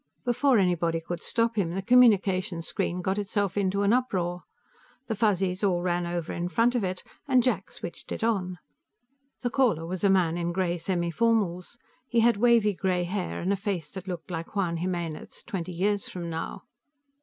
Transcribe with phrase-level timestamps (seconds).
[0.25, 4.41] Before anybody could stop him, the communication screen got itself into an uproar.
[5.05, 8.57] The Fuzzies all ran over in front of it, and Jack switched it on.
[9.41, 11.77] The caller was a man in gray semiformals;
[12.07, 16.09] he had wavy gray hair and a face that looked like Juan Jimenez's twenty years
[16.09, 16.63] from now.